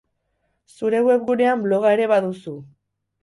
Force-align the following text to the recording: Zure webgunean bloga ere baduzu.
Zure 0.77 1.01
webgunean 1.09 1.61
bloga 1.67 1.93
ere 1.97 2.07
baduzu. 2.13 2.57